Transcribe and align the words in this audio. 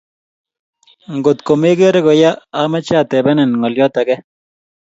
ngotkomegere 1.17 1.99
koyaa 2.05 2.39
ameche 2.61 2.95
atebenen 3.01 3.51
ngolyot 3.57 3.95
age 4.01 4.15